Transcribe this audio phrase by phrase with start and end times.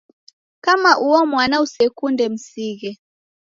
[0.63, 2.91] Kama uo mwana usekunde msighe